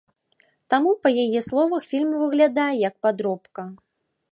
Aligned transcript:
Таму, 0.73 0.93
па 1.03 1.11
яе 1.23 1.41
словах, 1.49 1.81
фільм 1.91 2.09
выглядае 2.23 2.73
як 2.87 2.95
падробка. 3.07 3.61